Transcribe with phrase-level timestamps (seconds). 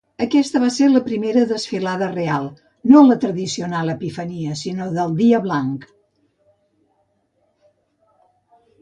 [0.25, 2.47] Aquesta va ser la primera desfilada real,
[2.93, 5.89] no de la tradicional Epifania, sinó del Dia Blanc.